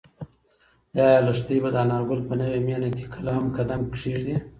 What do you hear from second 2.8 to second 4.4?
کې کله هم قدم کېږدي؟